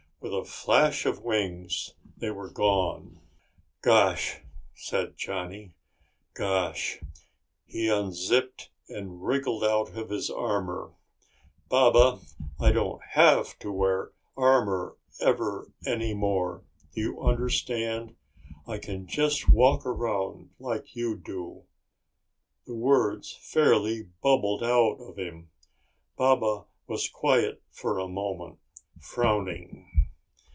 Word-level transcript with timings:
With 0.23 0.33
a 0.33 0.45
flash 0.45 1.07
of 1.07 1.23
wings 1.23 1.95
they 2.15 2.29
were 2.29 2.51
gone. 2.51 3.21
"Gosh," 3.81 4.41
said 4.75 5.17
Johnny. 5.17 5.73
"Gosh!" 6.35 6.99
He 7.65 7.89
unzipped 7.89 8.69
and 8.87 9.25
wriggled 9.25 9.63
out 9.63 9.95
of 9.97 10.11
his 10.11 10.29
armor. 10.29 10.93
"Baba, 11.69 12.19
I 12.59 12.71
don't 12.71 13.01
have 13.13 13.57
to 13.59 13.71
wear 13.71 14.11
armor 14.37 14.95
ever 15.19 15.71
any 15.87 16.13
more. 16.13 16.63
Do 16.93 17.01
you 17.01 17.21
understand? 17.23 18.15
I 18.67 18.77
can 18.77 19.07
just 19.07 19.49
walk 19.49 19.87
around 19.87 20.51
like 20.59 20.95
you 20.95 21.17
do!" 21.17 21.63
The 22.67 22.75
words 22.75 23.35
fairly 23.41 24.03
bubbled 24.21 24.61
out 24.63 24.97
of 24.99 25.17
him. 25.17 25.49
Baba 26.15 26.65
was 26.87 27.09
quiet 27.09 27.63
for 27.71 27.97
a 27.97 28.07
moment, 28.07 28.59
frowning. 28.99 29.87